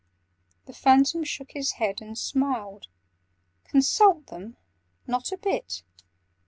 The 0.65 0.73
Phantom 0.73 1.23
shook 1.23 1.51
his 1.51 1.73
head 1.73 2.01
and 2.01 2.17
smiled. 2.17 2.87
"Consult 3.65 4.25
them? 4.25 4.57
Not 5.05 5.31
a 5.31 5.37
bit! 5.37 5.83